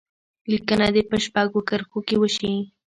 لیکنه 0.51 0.87
دې 0.95 1.03
په 1.09 1.17
شپږو 1.25 1.59
کرښو 1.69 1.99
کې 2.07 2.15
وشي. 2.21 2.53